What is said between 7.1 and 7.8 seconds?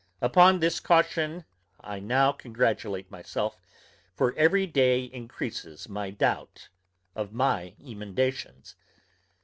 of my